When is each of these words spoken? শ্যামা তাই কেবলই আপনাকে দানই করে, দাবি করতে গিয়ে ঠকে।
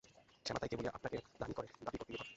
শ্যামা 0.45 0.59
তাই 0.61 0.69
কেবলই 0.71 0.89
আপনাকে 0.97 1.17
দানই 1.39 1.53
করে, 1.53 1.67
দাবি 1.85 1.97
করতে 1.97 2.11
গিয়ে 2.11 2.19
ঠকে। 2.19 2.29